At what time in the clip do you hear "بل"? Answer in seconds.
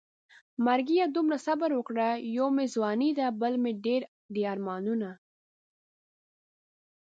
3.41-3.53